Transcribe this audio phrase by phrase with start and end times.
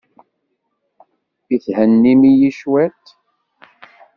[1.55, 3.03] I thennim-iyi cwiṭ?